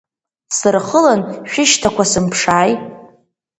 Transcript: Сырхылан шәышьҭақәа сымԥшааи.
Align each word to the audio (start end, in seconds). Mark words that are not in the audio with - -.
Сырхылан 0.57 1.21
шәышьҭақәа 1.51 2.03
сымԥшааи. 2.11 2.71